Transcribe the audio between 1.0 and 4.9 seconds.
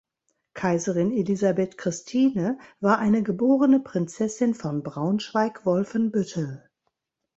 Elisabeth Christine war eine geborene Prinzessin von